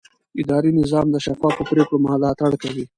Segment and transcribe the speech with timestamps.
[0.41, 2.85] اداري نظام د شفافو پریکړو ملاتړ کوي.